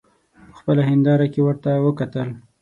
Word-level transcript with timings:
په 0.49 0.53
خپله 0.59 0.81
هینداره 0.89 1.27
کې 1.33 1.39
ورته 1.43 1.69
وکتل. 1.85 2.27